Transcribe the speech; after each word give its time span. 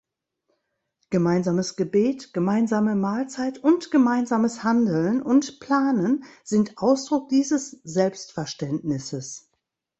Gemeinsames 1.11 1.75
Gebet, 1.75 2.33
gemeinsame 2.33 2.95
Mahlzeit 2.95 3.59
und 3.59 3.91
gemeinsames 3.91 4.63
Handeln 4.63 5.21
und 5.21 5.59
Planen 5.59 6.23
sind 6.43 6.79
Ausdruck 6.79 7.29
dieses 7.29 7.79
Selbstverständnisses. 7.83 9.51